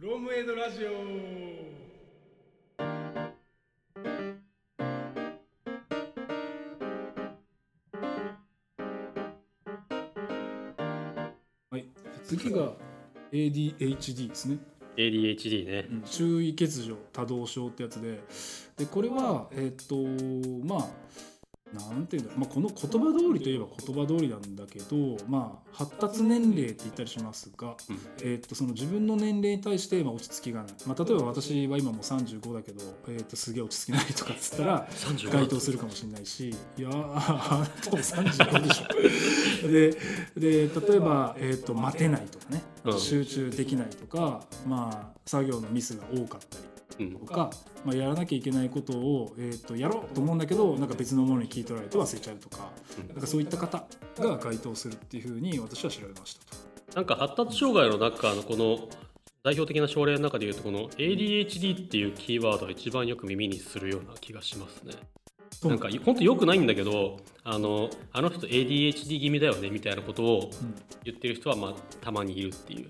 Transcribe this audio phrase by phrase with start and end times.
[0.00, 0.92] フロムエドラジオ。
[11.70, 11.84] はい。
[12.24, 12.72] 次が
[13.30, 14.56] ADHD ですね。
[14.96, 18.20] ADHD ね、注意欠如多動症ってやつで。
[18.78, 19.96] でこれはえっ、と
[20.64, 20.88] まあ
[21.72, 27.98] なんていうんだまあ、この言葉通りといえば言葉通りなんだけど、まあ、発達年齢って言ったりしますが、うん。
[28.22, 39.68] えっとその自分の年齢に対してまあ落ち着きがない、まあ、例えば私は今もう35だけど、えっとすげえ落ち着きないとかっつったら35該当するかもしれないしいやーあなたも35でしょ。
[39.68, 39.90] で
[40.36, 42.62] で例えば、えー、と待てないとかね。
[42.84, 42.98] うん。
[42.98, 46.64] 集中できないとか、まあ、作業のミスが多かったり
[47.00, 47.12] うん。
[47.12, 47.50] とか、
[47.84, 53.08] まあ、やらなきゃいけないことを、えー、とやろうと思うんだけどなんか別のものに聞い取られて忘れちゃうとかうん。
[53.08, 53.84] なんかそういった方
[54.18, 56.96] が該当するっていうふうに私は調べましたと。
[56.96, 58.88] なんか発達障害の中のこの
[59.42, 64.92] 代表的な症例の中でいうとこの ADHD っていうキーワードが一番よく耳にするような気がしますね。
[65.64, 70.74] なんか本当良くないんだけどあのあの人 ADHD 気味だよねみたいなことをうん。
[71.04, 72.88] 言ってる人はまあたまにいるっていう、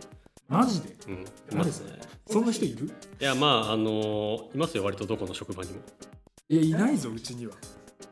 [0.50, 0.96] マジで？
[1.06, 1.14] うん、
[1.52, 2.00] いますね。
[2.26, 2.90] そんな人いる？
[3.20, 5.78] いやまああのいますよ割とどこの職場にも。
[6.48, 7.54] いやいないぞうちには。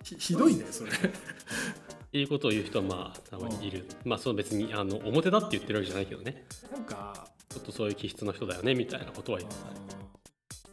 [0.04, 0.90] ひひどいねそれ。
[0.94, 3.88] っていうことを言う人はまあたまにいる。
[4.04, 6.46] まあその別にあの表だって言ってるわけじゃないけどね。
[6.72, 9.70] なんかちょっとそういう気質の人だよねみたいなことは言ってた。
[9.70, 9.97] ね。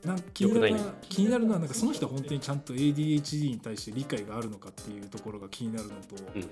[0.05, 0.75] なんか気になる
[1.09, 6.49] 気になるのはなんかその人は本当にちゃんと ADHD に対して理解があるのかっていうところが気になるのと、うん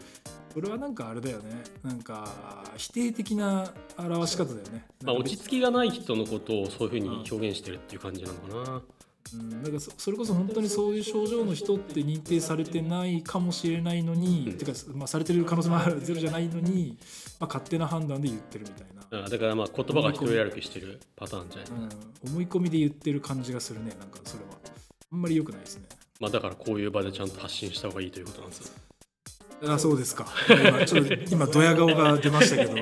[0.53, 4.85] それはなんかあれだよねなんか否定的な表し方だよね。
[5.03, 8.81] まあ、落ち着きがない人のことをそういうふうに表現してるっていう感じなのかな。
[9.33, 16.97] うん、なんかそそれこそ本当にそういう症状の人って認定されてないかもしれないのに、うんてか、まあ、されてる可能性もあるゼロじゃないのに、
[17.39, 21.71] まあ、勝手な判断で言ってるみたいな、あだからまあ言葉が一人歩きしてるパターンじゃない、
[22.23, 24.51] うん、思い込みで言ってる感じがするねなんかそれは
[25.11, 25.87] あんまり良くないですね。
[26.19, 28.73] まあ、だからこういう場でちゃんと発信した方がいいということなんですよ。
[29.73, 30.27] あそうですか。
[30.49, 32.75] 今ちょっと今ドヤ顔が出ましたけど、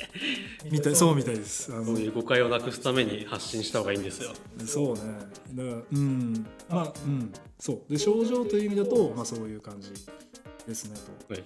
[0.70, 1.72] みたいそうみたいです。
[1.72, 4.32] あのこういう誤解をなくすために発信した方がいいんですよ。
[4.66, 5.00] そうね。
[5.54, 9.90] だからうんまあうんそうで症状という意味だとまあそういう感じ
[10.66, 10.96] ですね
[11.28, 11.34] と。
[11.34, 11.44] はい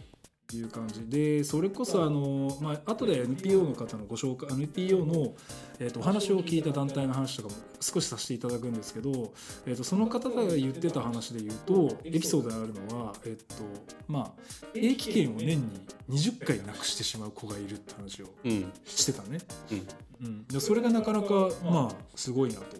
[0.55, 5.35] いう感じでそれこそあの、まあ後で NPO の方のご紹介 NPO の、
[5.81, 9.33] えー、とお話を聞いた団体の話とかも少しさせていただくんですけど、
[9.67, 13.65] えー、とその方が言ってた話で言うとエピソードであるのは、えーと
[14.07, 14.43] まあ、
[14.73, 15.81] 定期券を年に
[16.11, 18.73] 20回なくしてしまう子がいるって話をうん。
[18.85, 19.39] してたね、
[19.73, 20.27] うん。
[20.27, 22.77] うん、でそれがなかなかまあすごいなと。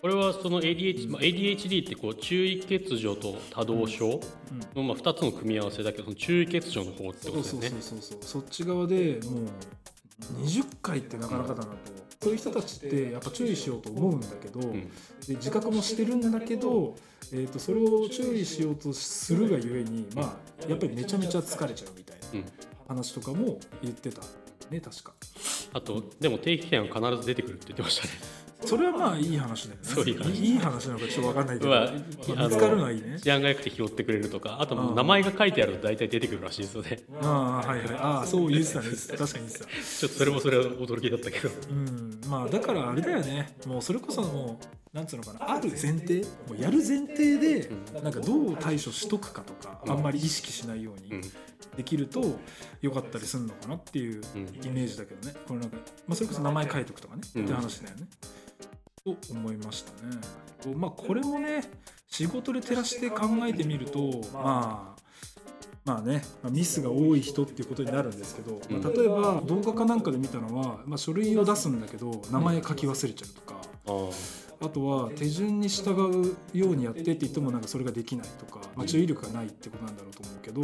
[0.00, 4.82] これはその ADHD,、まあ、ADHD ってこう注意欠如と多動症うん。
[4.82, 7.82] のまあ2つの組み合わせだけどその注意欠如の方ってそうそうことだよね。
[7.82, 8.18] そうそう。
[8.22, 11.76] そっち側でもう20回ってなかなかだなと。
[12.20, 14.88] そういう人たちってやっぱ注意しようと思うんだけど、うん。
[15.26, 16.96] で自覚もしてるんだけど、
[17.32, 22.44] えー、とそれを注意しようとするがゆえにまあやっぱりめちゃめちゃ疲れちゃうみたいなうん。
[22.88, 24.22] 話とかも言ってた
[24.70, 25.12] ね確か。
[25.72, 28.47] あとでも定期券は必ず出てくるって言ってましたね。
[28.64, 29.84] それはまあいい話だよね。
[29.84, 30.44] そういい話。
[30.44, 33.20] いい話なのかちょっと分かんないけど、まあまあ見つかるのはいいね。
[33.20, 37.00] 治安が良くて拾ってくれるとかあとうん名前が書いてあると大体出てくるらしいですよね。
[37.22, 37.88] ああはいはい。
[37.94, 41.50] ああそう言ってたね確かに言ってた ちょっとそれもそれは驚きだったけど。
[41.70, 43.56] うん、まあだからあれだよね。
[43.66, 51.20] もうそれこそもうなんつうのかなある前提もうやる前提でうなんかどう対処しとくかとかあんまり意識しないよううん。
[51.20, 51.30] に
[51.76, 52.40] できると
[52.82, 54.40] よかったりするのかなっていううん。
[54.64, 55.36] イメージだけどね。
[55.46, 55.76] これなんか、
[56.08, 57.44] まあ、それこそ名前書いとくとかね、うん。
[57.44, 58.08] って話だよね。
[59.04, 60.74] と思いましたね。
[60.74, 61.62] まあこれもね
[62.08, 64.00] 仕事で照らして考えてみると
[64.32, 65.02] まあ
[65.84, 73.54] まあね、まあミスが多い人っていうことになるんですけど、まあ、例えば動画かなんかで見たのは、まあ、書類を出すんだけど名前書き忘れちゃうとか
[73.86, 74.10] あ
[74.60, 80.62] あとは手順に従うようにやってって言ってもなんかそれができないとか、まあ、注意力がないってことなんだろうと思うけど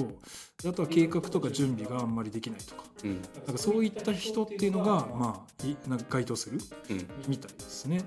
[0.68, 2.84] あとは計画とか準備があんまりできないとか。
[3.02, 3.22] ーうん。
[3.46, 6.58] なんかそういった人っていうのが、まあ、いなんか該当する
[6.90, 7.06] うん。
[7.28, 8.02] みたいですね。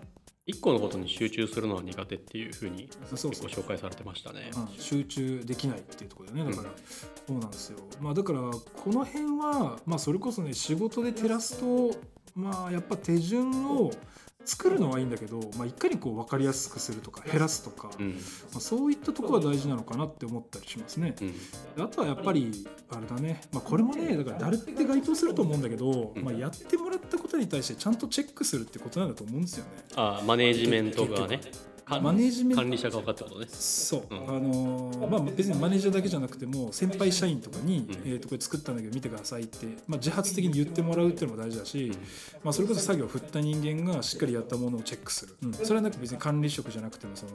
[0.47, 4.49] 一個のことに集中するのは苦手っていうふうに結構紹介されてましたね。
[4.55, 6.73] うん、集中できないっていうところだよねだから、
[7.27, 7.79] そうなんですよ。
[7.99, 11.97] まあだからこの辺は、まあ、それこそね仕事で照らすと
[12.33, 13.91] まあやっぱ手順を
[14.47, 18.11] 作るのはいいんだけど、まあ、いかにこう分かりやすくするとか減らすとか、うん。
[18.13, 21.15] まあ、そういったところは大事なのかなって思ったりしますね。
[21.77, 21.83] うん。
[21.83, 26.23] あとはやっぱりあれだね、まあ、これもねだから誰って該当すると思うんだけど、うん。
[26.23, 29.71] まあ、やってもらったことに対してちゃんとチェックするってことなんだと思うんですよね。
[29.95, 31.41] あマネージメントがね。
[31.87, 33.47] かマネージメント管理者側かってことね。
[33.49, 34.17] そう、うん。
[34.17, 38.11] あのーまあ別にマネージャーだけじゃなくても先輩社員とかに、うん。
[38.11, 41.91] えー、とこれ作ったんだけど見てくださいって、まあ、自発的に言ってもらうっていうのも大事だし、
[42.43, 45.53] まあ、それこそ作業を振った人間がしっかりやったものをチェックする、うん。
[45.53, 47.31] それはなんか別に管理職じゃなくてもその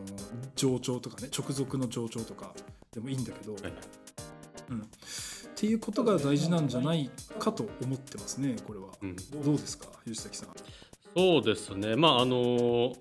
[0.56, 2.52] 上長とかね直属の上長とか
[2.92, 3.62] でもいいんだけど、はい。
[4.70, 4.82] うん、っ
[5.54, 8.86] ていうことが大事なんじゃないかと思ってますねこれは。
[9.02, 9.16] うん。
[9.42, 10.48] どうですか吉崎さん。
[11.14, 11.96] そうですね。
[11.96, 12.94] まああの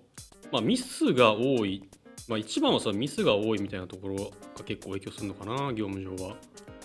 [0.52, 1.84] まあミスが多い
[2.28, 6.38] まあ一番はそのミスが多いみたいなところが結構影響するのかな業務上は、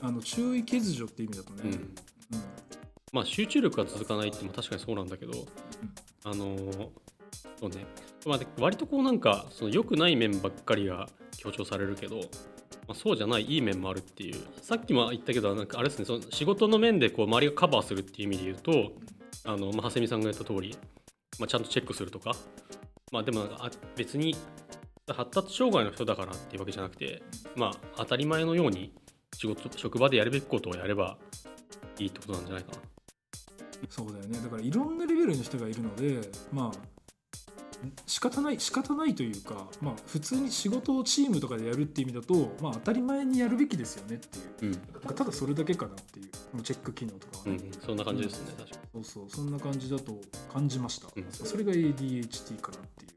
[0.02, 1.72] あの注意欠如って意味だとね、うん。
[1.72, 1.94] うん。
[3.12, 5.32] まあ集中力が続かないっても確かにそうなんだけど、
[6.24, 6.56] あの
[7.60, 7.86] そうね、
[8.26, 12.22] まあ、で割とこうなんかその良くない面ばっかりが強調されるけど、ま
[12.90, 14.40] あ、そうじゃないいい面もあるっていう。
[14.62, 18.92] さっきも言ったけどなんかあれですねその仕事の面でこう周りがカバーするっていう意味で言うと
[19.44, 20.76] あの、まあ、長谷美さんが言った通り、
[21.38, 22.32] まあ、ちゃんとチェックするとか、
[23.12, 24.36] まあ、でもあ別に
[25.08, 27.22] 発達障害の人だからっていうわけじゃなくて、
[27.54, 28.92] まあ、当たり前のように
[29.34, 31.16] 仕事職場でやるべきことをやれば
[31.98, 32.78] いいってことなんじゃないかな。
[33.88, 36.20] そうだよねだからいろんなレベルの人がいるので
[36.50, 36.95] まあ
[38.06, 44.72] 仕方ない仕方ないというか、まあ、普通に仕事をチームとかでやるっていう意味だと、まあ、当たり前にやるべきですよねっていう。
[44.72, 45.14] うん。
[45.14, 47.56] ただそれだけかなっていうチェック機能とかは。
[47.56, 49.04] ね、うん、そんな感じですね、確かに。
[49.04, 49.30] そうそう。
[49.30, 50.20] そんな感じだと
[50.52, 51.26] 感じました、うん。
[51.30, 53.16] それが ADHD かなっていう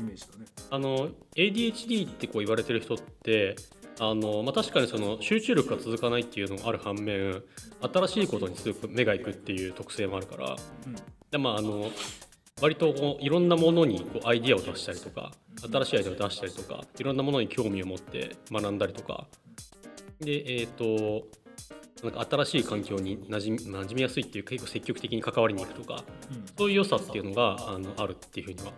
[0.00, 0.46] イメージだね。
[0.70, 3.56] あの ADHD ってこう言われてる人って
[3.98, 7.42] あの、まあ、確かにその集中力が続かないっていうのもある反面
[7.80, 10.56] 新しいことにすごく目がいくっていう特性もあるから。
[10.86, 10.96] うん。
[11.30, 11.90] で、まあ、あの
[12.60, 15.32] 割とこういろんなものにこうアイディアを出したりとか
[15.70, 19.26] 新しいアイデアを出したりとかいろんなものに興味を持って学んだりとか。
[20.20, 21.26] でえっ、と
[22.02, 26.44] なんか新しい環境に馴染み馴染みやすいっていうか結構積極的に関わりに行くとかうん。
[26.58, 28.72] そういう良さっていうのがあのあるっていうふうには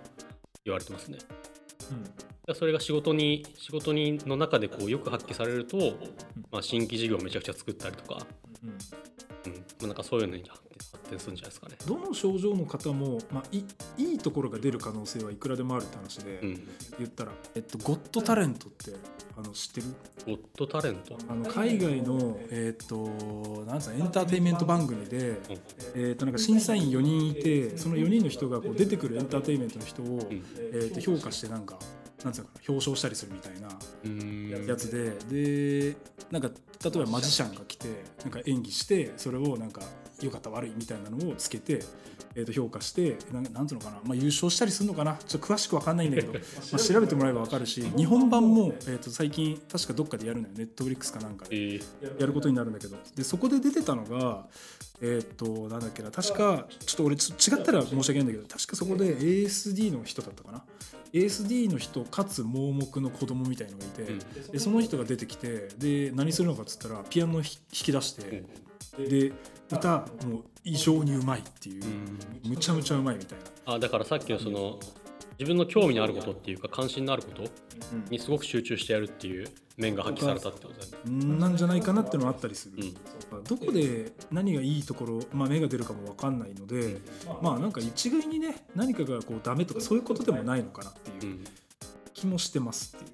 [0.65, 1.19] 言われてますね。
[2.49, 2.55] うん。
[2.55, 5.97] それが仕事に仕事にの中でこうよく発揮されると、
[6.51, 8.27] まあ、新規事業をめちゃくちゃ作ったりとか、
[8.63, 8.69] うん。
[8.71, 8.77] うん。
[8.77, 10.63] まあ、なんかそういうのに発
[11.13, 11.77] 展発展するんじゃないですかね。
[11.87, 13.65] どの症状の方も、まあ、い
[13.99, 16.69] いいところが出る可能性はいくらでもあるって話で、うん、
[16.99, 18.93] 言ったら、えっと、ゴッドタレントって
[19.37, 19.87] あの知ってる？
[20.27, 22.97] ゴッドタレント、あの海外の、えっと
[23.67, 25.41] なんエンターテインメント番組で、
[25.95, 30.21] えっとなんか審査員4人いてその4人の人がこう出てくるエンターテインメントの人を、ん。
[30.73, 31.79] えっと評価してなんか
[32.25, 34.67] なんつうのかな表彰したりするみたいなうーん。
[34.67, 35.97] やつでで
[36.31, 36.49] なんか
[36.85, 37.89] 例えばマジシャンが来て
[38.23, 39.83] なんか演技してそれをなんか
[40.27, 41.81] 良かった悪いみたいなのをつけて、
[42.35, 46.39] えー、と評価してなんなんていうのかな、まあ、優勝したりするのかなちょっと詳しく分かんないんだけど、 ま
[46.75, 52.21] あ、調べてもらえば分かるし 日本版も、えー、と最近確かどっかでやるのよネットフリックスかなんかえでー。
[52.21, 52.97] やることになるんだけど。
[53.15, 54.47] でそこで出てたのが
[55.01, 60.65] えっ、となんだっけな確かちょっと俺ちょ違ったら申し訳ないんだけど確かそこで ASD の人だったかな。
[61.13, 64.19] ASD の人かつ盲目の子供みたいのがいて、うん。
[64.53, 68.45] でその人が出てきてで何するのかっつったらピアノを弾き出して、
[68.99, 69.33] で
[69.73, 72.19] 歌もう異常にうまいっていう、うん
[72.51, 74.79] むちゃむちゃうまいみたいな、あだからさっきのその
[75.39, 77.45] 自分の興味のあることっていうか関心のあること
[78.11, 80.99] にすごく集中してやるっていう面が発揮されたってことだよね。
[81.07, 83.45] うんなんじゃないかなっていうのはあったりする、うん。
[83.45, 86.99] どこで何がいいところ、まあ、目が出るかも分かんないので、
[87.41, 91.45] まあなんか一概にね何かがこうダメとかそういうことでもないのかなっていううん。
[92.15, 93.09] 気もしてますってい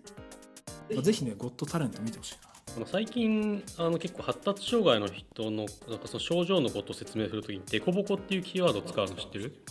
[0.93, 2.48] う、まあ、ぜひねゴッドタレント見てほしいな
[2.79, 9.65] あの最近あの結構発達障害の人のなんかその症状のことを説明するときにデコボコっていうキーワードを使うの知ってる？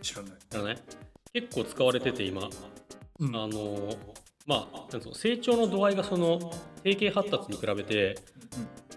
[0.00, 0.78] 知らない、知らない？
[1.32, 2.48] 結構使われてて今。
[3.18, 3.34] うん。
[3.34, 3.96] あの
[4.46, 6.52] まあ成長の度合いがその
[6.84, 8.14] 定型発達に比べて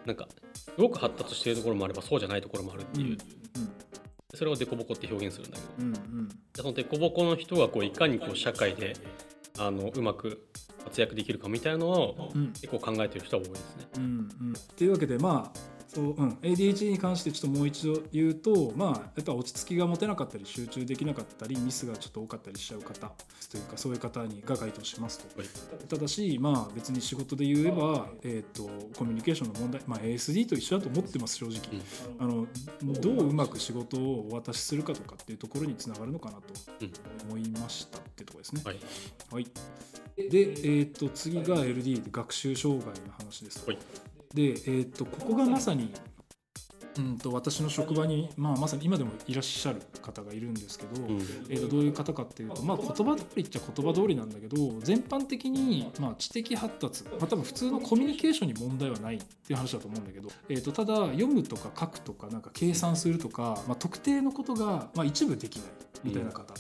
[0.06, 3.18] なんかすごく発達しているところもあればそうじゃないところもあるっていう、
[4.36, 5.74] それをデコボコって表現するんだけど。
[5.80, 6.30] うんうん。
[6.30, 8.94] でそのデコボコの人がこういかにこう社会で
[9.58, 10.46] あのうまく
[10.86, 13.88] 活躍できるかみたいなのをうん結構考えてる人は多いですね。
[13.98, 23.12] うんうんっていうわけでまあそう、うん、ADHD に関してちょっともう一度言うとまあやっぱ落ち着きが持てなかったり集中できなかったりミスがちょっと多かったりしちゃう方
[23.50, 25.40] というかそういう方にが該当しますと。
[25.40, 25.48] はい。
[25.88, 28.64] ただしまあ別に仕事で言えば、えー、と
[28.98, 31.82] コミュニケーションの問題、まあ、ASD と一緒だと思ってます正直、
[32.20, 32.46] あの
[33.00, 36.44] どううまく仕事をお渡しするかとかっていうところにつながるのかなと
[36.82, 36.92] うん。
[37.30, 38.62] 思いましたっていうところですね。
[38.66, 38.80] はい。
[39.32, 39.46] はい、
[40.18, 43.66] で、えー、と次が LD で学習障害の話です。
[43.66, 43.78] はい
[44.36, 45.92] で、えー、とここがまさに
[46.98, 65.68] うんと私の職場に、まあ、まさに今でもいらっしゃる方がいるんですけど、うんえー、とどういう方かっていうと、まあ、言葉通りっちゃ言葉通りなんだけど全般的に、まあ、知的発達、まあ、多分普通のコミュニケーションに問題はないっていう話だと思うんだけど、えー、とただ読むとか書くとかなんか計算するとか、まあ、特定のことが、まあ、一部できない
[66.04, 66.54] みたいな方。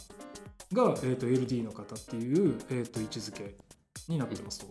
[0.73, 3.55] が、えー、と LD の方っていう、えー、と位置づけ
[4.07, 4.67] になってますと。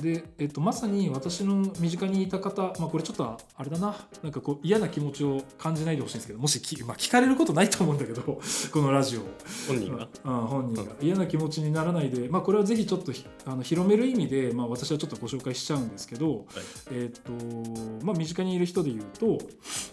[0.00, 3.24] で、えっと、まさに私の身近にいた方、まあ、これちょっと
[3.56, 8.22] あれだななんかこう嫌な気持ちを感じないでほしいんですけどもしき、まあ、聞かれることないと思うんだけど
[8.72, 9.20] このラジオ
[9.68, 10.08] 本人が？
[10.24, 16.46] うん、本人が嫌な気持ちにならないで、まあ、これはぜひちょっとひあの広める意味で、まあ、私はちょっとご紹介しちゃうんですけど、
[16.90, 19.38] えーとまあ、身近にいる人で言うと,、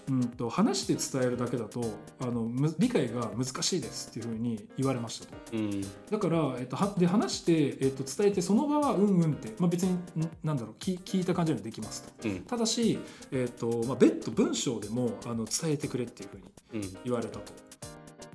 [0.10, 1.81] うん、と話して伝えるだけだと
[2.19, 5.33] あのむ理解が難しいですっていうふうに言われましたと。
[5.53, 5.81] うん。
[6.10, 10.00] だから、えっと、はで話して、えっと、伝えてその場はうんうんって、まあ、別にん
[10.43, 12.27] なんだろう聞聞いた感じでもできますと。
[12.27, 12.41] うん。
[12.41, 13.00] ただし、
[13.31, 16.97] えっとまあ、別途文章でもあの伝えてくれっていうふうにうん。
[17.05, 17.53] 言われたと。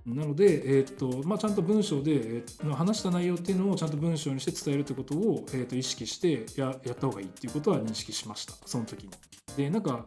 [0.06, 9.10] なので、えーっとまあ、ちゃんと文章で、えー話した内容っていうのをちゃんと文章にして伝えるってことを、えーっと意識してややった方がいいっていうことは認識しましたその時に。
[9.56, 10.04] でなんか、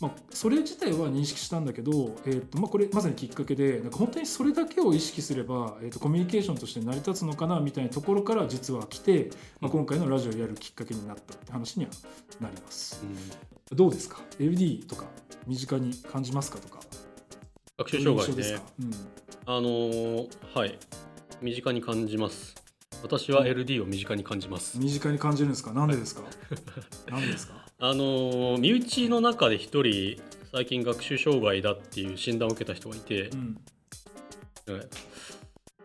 [0.00, 9.30] まあ、それ自体は認識したんだけど、えーっとまあ、これまさにきっかけでなんか本当にそれだけを意識すれば、えーっとコミュニケーションとして成り立つのかなみたいなところから実は来て、
[9.60, 11.90] まあ、今回のラジオをやるきっかけになったって話には
[12.40, 13.02] なります。
[13.72, 15.06] どうですか ?LD とか
[15.46, 16.80] 身近に感じますかとか。
[17.80, 18.52] 学習障害ね。
[18.52, 18.90] どうん。
[19.46, 20.78] あのーはい。
[21.40, 22.54] 身近に感じます。
[23.02, 24.78] 私は LD を身近に感じます。
[24.78, 25.72] 身近に感じるんですか？
[25.72, 26.22] なんでですか？
[27.10, 27.54] なんでですか？
[27.78, 30.20] あのー身内の中で一人
[30.52, 33.60] 最近学習障害だっていう診断を受けた人がいて、うん。
[34.68, 34.80] はい。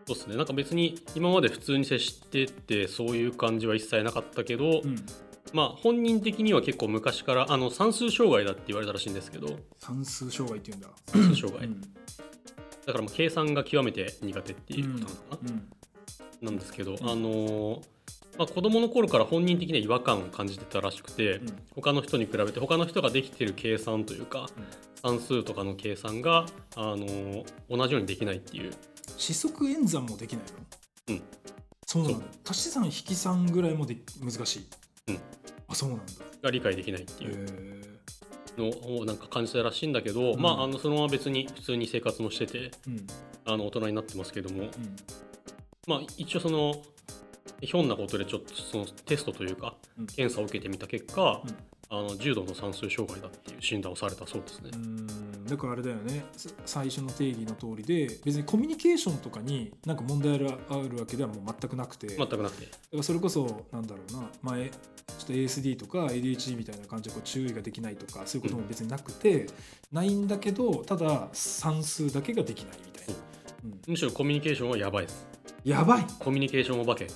[0.08, 0.36] そうですね。
[0.36, 4.96] なんか別に今まで普通に接しててそういう感じは一切なかったけど、うん
[5.56, 9.48] まあ本人的には結構昔からあの算数障害だって言われたらしいんですけど。
[9.78, 10.90] 算数障害っていうんだ。
[11.08, 11.82] 算数障害、うん。
[11.82, 15.70] だからもう計算が極めて苦手っていうことなのかな、うん
[16.42, 16.96] なんですけど、ん。
[16.96, 17.82] あのー
[18.38, 21.48] まあ、子供の頃から本人的には違和感を感じてたらしくて、うん。
[21.74, 24.50] 他の人に比べて他の人ができてる計算というか、
[25.02, 26.46] 算数とかの計算が、
[26.76, 28.74] あのー同じようにできないっていう。
[29.18, 30.44] 四則演算もできない
[31.08, 31.16] の？
[31.16, 31.24] うん。
[31.88, 34.68] そうなんだ足し算引き算ぐらいもで難しい。
[35.08, 35.20] うん
[35.76, 36.04] あそうなんだ。
[36.42, 37.46] が理解できないってへいう。
[37.50, 37.76] え
[38.58, 40.42] のをなんか感じたらしいんだけど、うん。
[40.42, 43.08] まああのそのまま別に普通に生活もしててうん。
[43.46, 44.72] あの大人になってますけども、うん。
[45.88, 46.74] まあ、一応その
[47.62, 50.08] ひょんなことでちょっとそのテストというかうん。
[50.08, 51.56] 検査を受けてみた結果、うん。
[51.90, 54.70] あの重度の算数障害だっていう診断をされたそうですね。
[54.74, 54.78] う。
[54.78, 55.05] ん
[55.48, 56.26] だからあれだよね。
[56.36, 62.66] さ最初の定義の通りで別にコミュニケーションとかになんか問題あるあるわけではもう全くなくて、全くなくて。
[62.66, 64.30] だからそれこそなんだろうな。
[64.42, 64.78] 前ちょ
[65.24, 69.48] っと ASD とか ADHD みたいな感じでこう注意ができないとかそういうことも別になくて、
[69.92, 73.14] ないんだけどただ算数だけができないみたいな、
[73.66, 73.82] うん。
[73.88, 75.28] むしろコミュニケーションはやばいです。
[75.64, 76.06] やばい。
[76.20, 77.08] コミュニケーションお化け。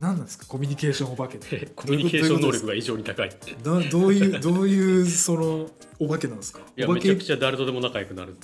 [0.00, 1.66] 何なんですかコミュニケーションお化けって。
[1.74, 3.28] コミュニケーション能力が異常に高い。
[3.28, 6.60] いどどういうどういうそのお化けなんですか？
[6.76, 7.08] や、お化け？
[7.08, 8.36] めちゃくちゃ誰とでも仲良くなる。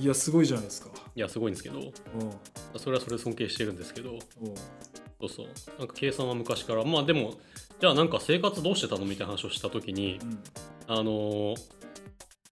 [0.00, 0.88] いやすごいじゃないですか。
[1.14, 1.82] いや、すごいんですけど、う。
[1.82, 1.90] ん
[2.78, 4.14] それはそれで尊敬してるんですけど、う。
[4.16, 5.46] んそうそう。
[5.78, 7.38] なんか計算は昔から、まあでも、
[7.80, 10.38] じゃあなんか生活どうしてたのみたいな話をしたときに、うん。
[10.88, 11.56] あのー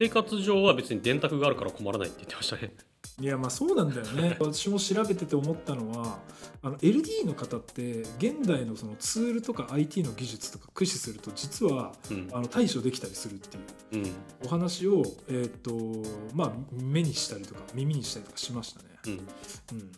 [0.02, 2.72] 生活上は別に電卓があるから困らないって言ってましたね。
[3.20, 6.20] いやまあそうなんだよね 私も調べてて思ったのは
[6.62, 12.28] あの LD の方って現代のそのツールとか IT の技術とか駆使すると実はうん。
[12.32, 13.56] あの対処できたりするって
[13.96, 14.12] いううん。
[14.46, 18.86] お話を、えーとまあ、目にしたりとか耳にしたりとかしましたね。
[19.06, 19.12] うん。
[19.12, 19.92] うん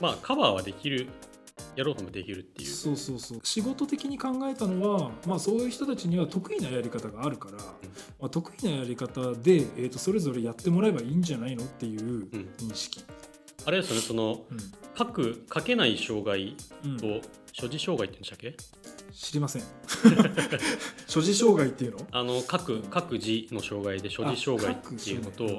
[0.00, 1.08] まあカバーはできる、
[1.76, 2.68] やろうともできるっていう。
[2.70, 3.40] そうそうそう。
[3.42, 7.72] 仕事的に考えたのは、まあ、そういう人たちには得意なやり方があるから、ま
[8.22, 12.48] あ、得意なやり方で、えー、とそれぞれやってもらえばいいんじゃないのっていううん。
[12.58, 13.04] 認識。
[13.66, 14.58] あれですよね、その、うん。
[14.96, 16.96] 書く、書けない障害うん。
[16.98, 17.20] と、
[17.52, 18.56] 所持障害って言うんでしたっけ？
[19.14, 19.62] 知りません。
[21.06, 22.06] 所持障害っていうの？
[22.10, 25.58] あの、書く、書く字の障害で所持障害っていうのと、所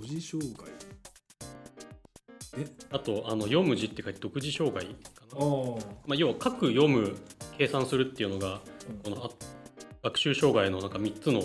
[0.00, 0.66] 持障害
[2.58, 4.92] えあと、あの読む字って書いて独自障害か
[5.34, 5.44] あな。
[5.44, 5.46] あ
[6.06, 7.16] まあ、要は書く、読む、
[7.58, 8.60] 計算するっていうのが、
[9.04, 9.12] うん。
[9.14, 9.30] このあ
[10.02, 11.42] 学習障害のなんか3つの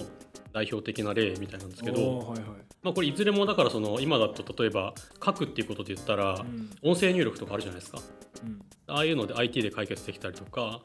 [0.53, 2.39] 代表的な例みたいなんですけあど、ーはいはい。
[2.83, 6.69] まあ、これいずれもだからその今だと例えば書くっていうことで言ったらうん。
[6.81, 7.99] 音声入力とかあるじゃないですか。
[8.43, 8.61] うん。
[8.87, 10.81] ああいうので IT で解決できたりとか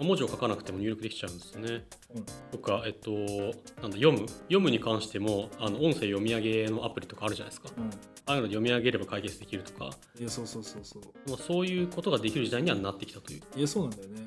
[0.00, 0.06] うん。
[0.06, 2.24] 文字を書かなくても入力できちゃうんですよね、うん。
[2.50, 3.10] とかえっと
[3.80, 4.26] なんだ読む。
[4.28, 7.70] 読むに関してもあの音声読み上げのアプリとかあるじゃないですか。
[7.76, 7.90] うん。
[8.24, 11.02] ああいうので読み上げれば解決できるとか、いやそうそうそうそう。
[11.28, 13.42] まあ、そういうことができる時代にはなってきたという。
[13.56, 14.24] いやそうなんだよね。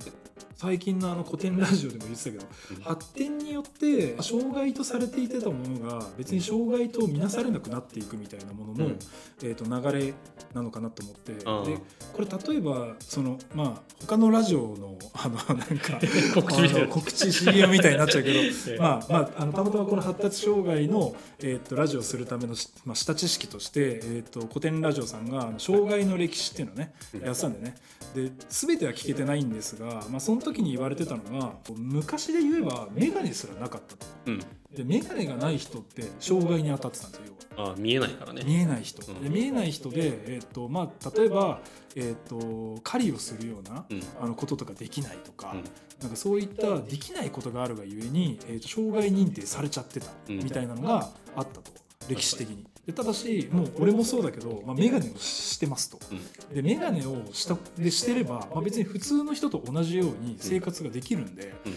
[0.56, 2.46] 最近のあの古典ラジオでも言ってたけど
[2.82, 9.00] 発展によって障害とされていてたものが別に障害と見なされなくなっていくみたいなものの、うん。
[9.44, 10.14] えー、と流れ
[10.54, 11.34] なのかなと思って。
[11.34, 16.00] でこれ例えばそのまあ他のラジオのあのなんか
[16.34, 27.76] 告知告知 CM みたいになっちゃうけどえまあまあ、あのたまたまこの発達障害の、えー、とラジオをするためのし、まあ、下知識として、えー、と古典ラジオさんが障害の歴史っていうのをねやってたんでね。
[28.14, 34.06] で全ては聞けてないんですが、まあ、その時に言われてたのが昔で言えば眼鏡すらなかったと。
[34.28, 34.40] うん
[34.74, 37.72] で眼鏡がない人って障害に当たってたんですよ要は。
[37.72, 38.44] あ見えないからね。
[38.46, 39.22] 見えない人、うん。
[39.24, 41.62] で見えない人で、えーとまあ、例えば、
[41.96, 44.04] えー、と狩りをするようなうん。
[44.22, 45.64] あのこととかできないとか,、うん。
[46.02, 50.38] なんかそういったできないことがあるがゆえに、えー、と障害認定されちゃってたうん。
[50.40, 51.72] みたいなのがあったと、
[52.10, 52.66] 歴史的に。
[52.86, 56.00] でただしもう俺もそうだけど、まあ、眼鏡をしてますと。
[56.12, 56.56] うん。
[56.56, 61.74] で眼鏡をしたでしてれば、まあ、別に普通の人と同じように生活ができるんで、うん。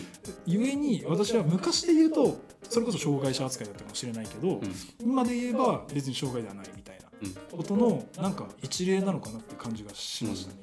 [0.47, 2.39] ゆえに私は昔で言うと
[2.69, 4.75] それこそ障害者扱いだったかもしれないけど、うん。
[5.01, 7.59] 今で言えば別に障害ではないみたいなうん。
[7.59, 10.59] ことのなんか一例なのかなって感じがしましたね。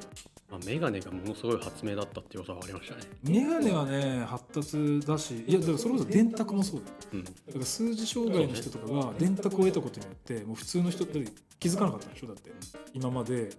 [0.55, 3.01] まあ、メガネがものすごい発明だったっていうことはありましたね。
[3.23, 6.81] 眼鏡はね発達だしいやだからそれこそ電卓もそう。
[6.81, 7.23] だようん。
[7.25, 11.25] だから数字障害の人とかが電卓を得たことによってもう普通の人って
[11.59, 12.27] 気づかなかったでしょ？
[12.27, 12.51] だって
[12.93, 13.49] 今まで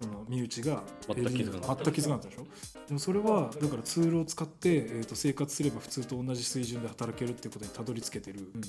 [0.00, 1.90] その身内が全く気づかなかった。
[1.90, 2.46] でしょ？
[2.86, 8.60] でもそれはだからツールを使って、えー、と生活すれば普通と同じ水準で働けるっていうことにたどり着けてる、ま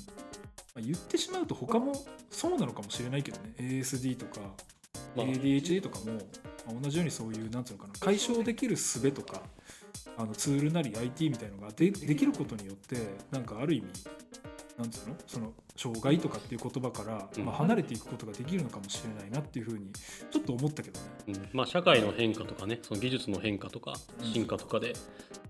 [0.78, 1.94] あ、言ってしまうと他も
[2.30, 3.54] そうなのかもしれないけどね。
[3.60, 4.42] ASD とか
[5.16, 6.12] まあ ADHD とかも、ま
[6.70, 9.42] あ同じようにそういうなんていうのかな解消できる術とか
[10.18, 12.98] あのツールなり IT みたいのがでできることによって
[13.32, 13.88] なんかある意味
[14.78, 17.46] なんつうのその障害とかっていう言葉から、うん。
[17.46, 19.92] まあ、離れていくことができるのかもしれないなっていうふうに
[20.32, 21.06] ちょっと思ったけどね。
[21.30, 21.50] うん。
[21.54, 24.34] まあ、社会の変化とかねその技術の変化とかうん。
[24.34, 25.02] 進化とかでそ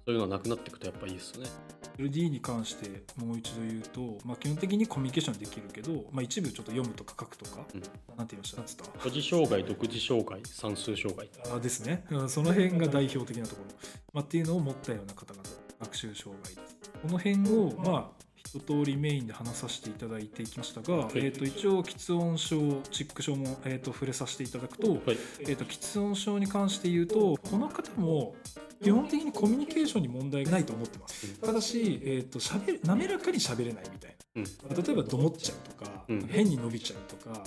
[0.08, 1.50] ういうのがなくなっていくとやっぱいいですよね
[1.98, 7.82] LD に関してもう一度言うと、まあ、基本的にコミュニケーションできるけど、まあ、一部ちょっと読むとか書くとか、うん。
[8.18, 8.58] なんて言いました？
[8.58, 8.84] なんつった？
[9.00, 11.28] 個人障害独自障害算数障害。
[11.52, 13.76] あですね、うんその辺が代表的なところ、
[14.14, 15.44] まあ、っていうのを持ったような方々。
[15.80, 16.76] 学習障害です。
[17.04, 21.10] この辺をまあ一通りメインで話させていただいていきましたが、い。
[21.16, 25.00] えー、と一応喫音症チック症も、えー、と触れさせていただくと,、はい。
[25.42, 28.36] えー、と喫音症に関して言うとこの方も
[28.82, 31.28] 基本的にコミュニケーションに問題がないと思ってます。
[31.42, 34.44] ただし、えー、としゃべる滑らかに喋れないみたいうん。
[34.44, 36.28] な例えばどもっちゃうとか、うん。
[36.28, 37.44] 変に伸びちゃうとか、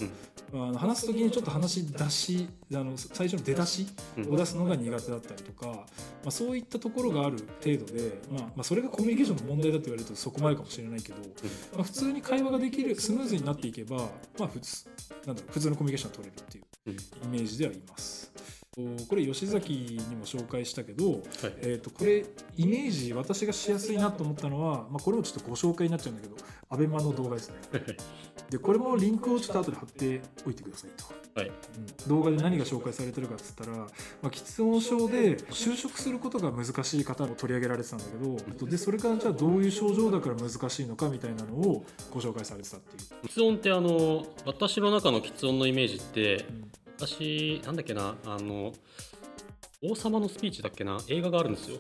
[0.52, 3.86] まああの話す時にちょっと話し出しあの最初の出だし
[4.18, 4.34] うん。
[4.34, 5.84] を出すのが苦手だったりとか、ま
[6.26, 11.18] あ、そういったところがある程度で、まあ、まあそれがコミュニケーションの問題だと言われるとそこまでかもしれないけど、
[11.74, 13.96] まあ、普通に会話ができるスムーズになっていけば、
[14.38, 14.86] まあ、普通
[15.26, 16.90] なんだろう普通のコミュニケーションが取れるっていうう
[17.30, 17.36] ん。
[17.36, 18.32] イメージではいます。
[18.78, 21.20] おこれ吉崎にも紹介したけど、はい
[21.62, 22.24] えー、とこれ
[22.56, 26.36] イメージ私がしやすいなと思ったのは、まあ、これもちょっとご紹介になっちゃうんだけど
[26.68, 27.56] アベマの動画ですね。
[28.48, 31.04] でこれもリンクをちょっと後で貼っておいてくださいと。
[31.40, 31.54] はいうん
[32.08, 33.86] 動画で何が紹介されてるかっつったら、ま
[34.24, 38.10] あ、喫音症で就職することが難しい方も取り上げられてたんだけ
[38.54, 43.28] どでそれからじゃあどういう症状だから難しいのかみたいなのをご紹介されてたっていう。
[43.28, 48.72] 喫音ってあの私の中の喫音のイメージってうん私なんだっけなあの
[49.82, 51.78] 王様のスピーチだっけな映画があるんですよ。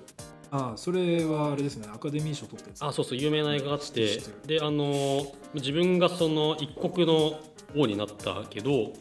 [0.52, 2.82] ああそれはあれですねアカデミー賞取ったやつ。
[2.82, 7.38] あそうそう有名な映画があってであの自分がその一国の
[7.76, 8.94] 王になったけど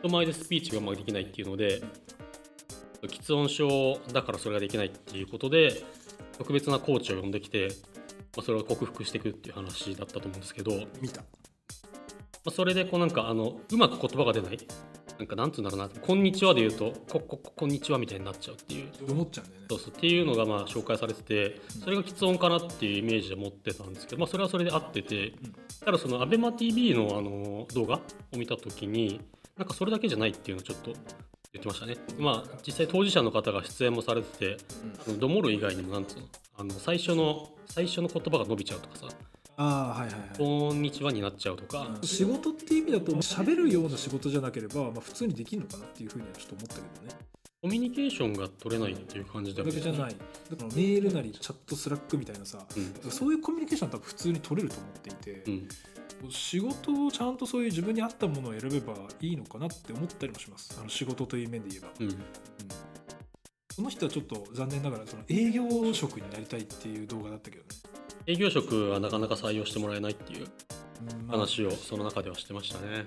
[0.00, 1.82] 人前でスピーチがうまくできないっていうので
[3.02, 5.84] 喫音症だからそれができないっていうことで
[6.36, 7.68] 特別なコーチを呼んできて、
[8.36, 11.22] まあ、それを克服していくっていう話だったと思うんですけど、ま見た。
[12.46, 14.58] あ、それでこうなんかあのうまく言葉が出ない
[15.20, 18.88] なんかなんつうんだろうな「こんにちは」で言うと「ここここんにちは」みたいになっちゃうっていう。
[19.10, 19.66] 思っちゃうんだよね。
[19.68, 19.94] そうそう。
[19.94, 25.34] っていうのがまあ紹介されててそれが喫音かなっていうイメージで持ってたんですけど、まあ、それはそれで合ってて。
[25.84, 29.20] ただその ABEMATV のあの動画を見た時に
[29.58, 30.92] なんかそれだけじゃないっていうのをちょっと
[31.52, 31.96] 言ってましたね。
[32.18, 34.56] まあ実際当事者の方が出演もされてて
[35.06, 39.08] あのドモる以外にもなんつうのあの最初の最初の言葉が伸びちゃうとかさ
[39.62, 47.14] ああはいはいはい「こんにちは」になっちゃうとか、仕事っていう意味だと喋るような仕事じゃなければ、まあ、普通にできるのかなっていうふうにはちょっと思ったけどね。
[47.60, 50.16] コミュニケーションが取れないっていう感じだそれだけじゃない。
[50.50, 53.10] だからメールなりチャットスラックみたいなさうん。
[53.10, 56.30] そういうコミュニケーションは多分普通に取れると思っていて、うん。
[56.30, 60.74] 仕事をちゃんとそういう自分に合ったものを選べばいいのかなって思ったりもします。
[60.80, 62.16] あの仕事という面で言えば、うん。
[63.74, 67.68] その人はちょっと残念ながらその営業職になりたいっていう動画だったけどね、
[68.26, 70.46] 営業職はなかなか採用してもらえないっていう
[71.28, 72.96] 話をその中ではしてましたね。
[72.96, 73.04] はい、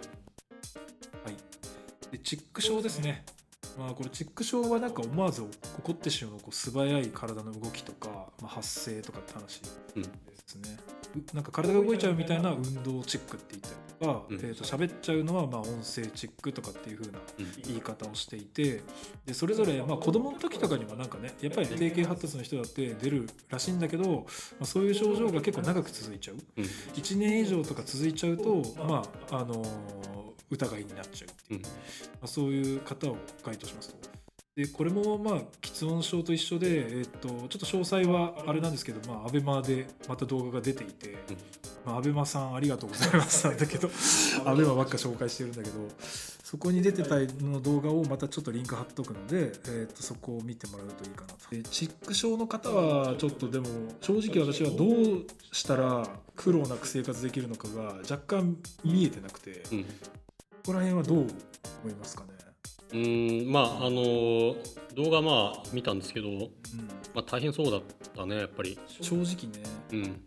[2.12, 3.26] でチック症ですね。
[3.78, 5.47] まあこれチック症はなんか思わず起
[5.84, 8.10] こってしまうこう素早い体の動きとか、
[8.41, 9.62] まあ、発声とかって話
[9.95, 10.04] うん。
[10.04, 10.10] で
[10.45, 10.78] すね、
[11.15, 14.36] うなんか体が動いちゃうみたいな運動チックって言ったりとか、うん。
[14.38, 17.46] えー、と喋っちゃうのはまあ音声チックとかっていう風なうん。
[17.68, 18.82] 言い方をしていて
[19.26, 24.24] でそれぞれまあ子供の時とかにはなんかねやっぱり定型発達の人だって出るらしいんだけど、ま
[24.62, 26.38] あ、そういう症状が結構長く続いちゃう。
[26.58, 26.63] うん。
[26.63, 31.60] 1年以上とか続いちゃうとまああのー疑いになっちゃうっていう。
[31.60, 31.63] うん。
[31.63, 31.70] ま
[32.24, 34.12] あ、そういう方を該当しますと。
[34.56, 41.16] でこれもまあ喫音症と一緒で、えっとちょっと詳細はあれなんですけど、まあ、アベマでまた動画が出ていて、
[41.84, 43.89] まあ、アベマさんありがとうございますなんだけど
[44.46, 45.80] アベマばっか紹介してるんだけど
[46.44, 51.50] そこに出てたの動画をまたちょっとリンク貼っとくので、えっとそこを見てもらうといいかなと。
[51.50, 53.66] でチック症の方はちょっとでも
[54.02, 59.84] 正直私はどうしたら苦労なく生活できるのかが若干見えてなくて、うん。
[59.84, 59.88] こ
[60.68, 61.28] こら辺はどう思
[61.89, 62.42] いますかね？
[62.93, 64.56] うーんまああの
[64.95, 66.39] 動画まあ見たんですけど、うん。
[67.13, 67.82] まあ、大変そうだっ
[68.15, 70.21] たねやっぱり、正直ねうん。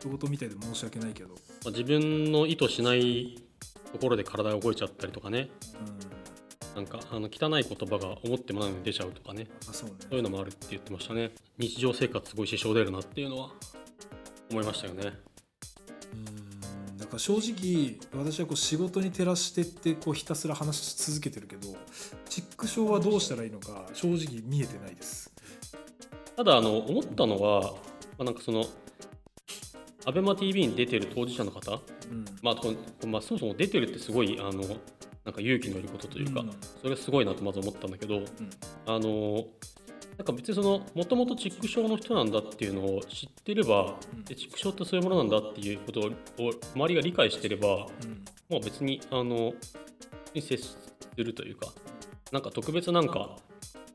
[0.00, 1.34] 仕事みたいで申し訳ないけど、ま
[1.66, 3.38] あ、自分の意図しない
[3.92, 5.50] ところで体が動いちゃったりとかね。
[6.74, 9.46] うん、なんかあの汚い言葉が思ってもないのに出ちゃうとかね。
[9.68, 9.96] あそうね。
[10.00, 11.32] そういうのもあるって言ってましたね。
[11.58, 13.50] 日常生活すごい支障出るなっていうのは
[14.50, 15.12] 思いましたよね
[17.10, 21.76] から正直私はこう仕事に照らしてってこうひたすら話し続けてるけど
[22.28, 25.30] チック症はどうしたらいいのか正直見えてないです。
[26.36, 27.76] ただあの思ったのは、ま
[28.20, 28.64] あ、なんかその
[30.06, 32.24] ABEMATV に出てる当事者の方、うん。
[32.42, 34.62] まあまあ、そもそも出てるってすごいあの
[35.24, 36.50] なんか勇気のいることというか、うん。
[36.80, 38.26] それがすごいなとまず思ったんだけど、うん。
[38.86, 39.44] あの
[40.20, 44.22] なんか別にそのもともとチック症の人なんだっていうのを知ってれば、うん。
[44.22, 46.10] でチック症ってそういうものなんだっていうことを
[46.74, 48.22] 周りが理解してれば、うん。
[48.50, 49.54] まあ、別にあの
[50.34, 50.76] に接す
[51.16, 51.68] るというか
[52.32, 53.38] なんか特別なんかこ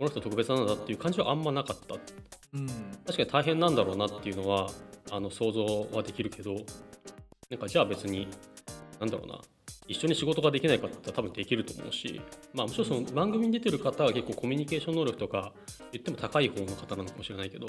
[0.02, 1.94] の人特別なんだっていう感じはあんまなかった。
[1.94, 2.68] うん。
[3.06, 4.72] 確かに大変なんだろうなっていうのは
[5.12, 5.64] あの想像
[5.96, 6.56] はできるけど
[7.52, 8.28] なんかじゃあ別に
[9.00, 9.40] なんだろうな
[9.88, 12.22] 一緒に仕事ができないかっ多分できると思うし、
[12.54, 15.54] まあ、もちろんその番組に出てる方は結構コミュニケーション能力とか
[15.92, 17.68] 言っても高い方の方なのかもしれないけど、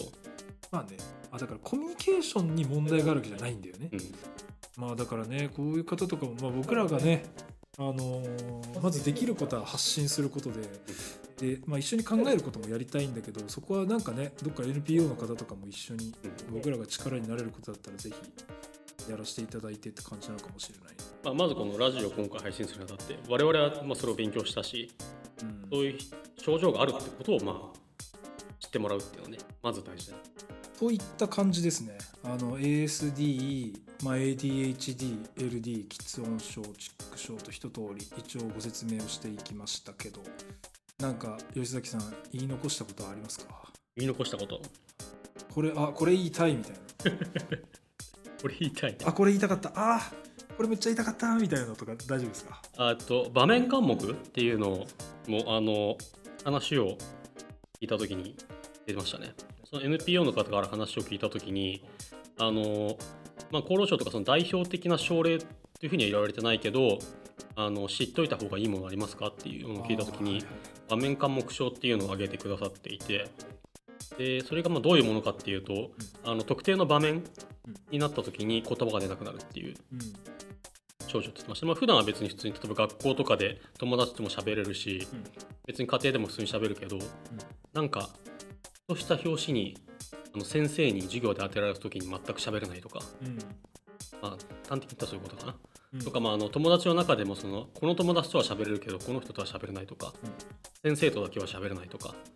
[0.70, 0.96] まあね。
[1.31, 3.90] あだからコミュニケーションに問題があるわけじゃないんだよね。
[3.92, 4.00] うん、
[4.76, 7.26] まあだからねこういう方とかも、まあ、僕らがね、
[7.79, 10.61] あのーまずできることは発信することで
[11.57, 16.14] で、まあ、一緒に考えることもやりたいんだけどそこはなんかねどっか NPO の方とかも一緒に
[16.52, 18.16] 僕らが力になれることだったらぜひ
[19.08, 20.94] やらせていただいてって感じなのかもしれない。
[21.24, 24.90] まあ、まずこのラジオを今回配信するにあたって我々はまあそれを勉強したし
[25.42, 25.98] うんそういう
[26.40, 27.78] 症状があるってことをまあ
[28.60, 30.16] 知ってもらうっていうのはねまず大事だ
[30.78, 31.96] といった感じですね。
[32.22, 40.20] あの ASD、まあ、ADHD、LD、喫音症、チック症と一通り一応ご説明をしていきましたけど、
[40.98, 43.46] なんか吉崎さん言い残したことはありますか？
[43.96, 44.60] 言い残したこと
[45.54, 46.78] これ、あ、これ言いたいみたいな。
[48.46, 49.72] これ言いたいあ、これ言いたかった。
[49.74, 50.12] あ、
[50.56, 52.62] これめっちゃ言いたかったみたいなのとか大丈夫ですか？
[52.76, 54.87] あと場面項目っていうのを
[55.26, 55.96] もうあの
[56.44, 56.96] 話を
[57.80, 58.37] 聞いた時に
[58.87, 59.35] 出てましたね。
[59.64, 61.85] その NPO の方から話を聞いた時に
[62.38, 62.96] あの、
[63.50, 65.46] まあ、厚労省とかその代表的な症例って
[65.82, 67.00] いうふうには言われてないけど
[67.56, 70.44] あの知っといた方がいいものありますかっていうのを聞いた時に
[70.88, 73.28] 場面科目症っていうのを挙げてくださっていて。
[74.18, 75.90] でそれがまあどういうものかっていうと
[76.24, 77.24] あの特定の場面
[77.90, 80.00] になった時に言葉が出なくなるっていううん。
[81.09, 85.24] 症状って言ってました、まあ普段は別に普通に例えば学校とかで友達とも喋れるし、うん。
[85.66, 86.98] 別に家庭でも普通に喋るけど、
[87.72, 88.09] なんか
[88.88, 89.76] そうした表紙に
[90.35, 93.38] あの先生に授業で当てられた時に全く喋れないとか、うん。
[94.20, 95.57] まあ、端的に言ったらそういうことかな、
[95.94, 96.00] うん。
[96.00, 100.12] とか、まあ、あの友達の中でもそのこの友達とは喋れるけどこの人とは喋れないとか、
[100.83, 102.14] 先生とだけは喋れないとか、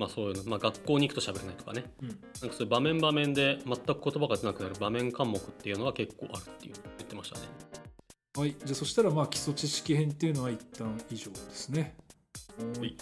[0.00, 2.08] まあそういうの、まあ、学校に行くと喋れないとかねうん。
[2.08, 7.42] なんかそういう場面場面で全く言葉が出なくなる場面科目っていうのは結構あるっていう言ってましたね。
[8.34, 8.56] はい。
[8.64, 11.94] じゃあそしたらまあ基礎知識編っていうのは一旦以上ですね。
[12.78, 12.96] はい